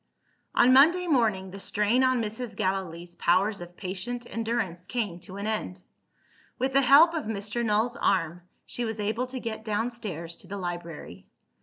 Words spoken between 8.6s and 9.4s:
she was able to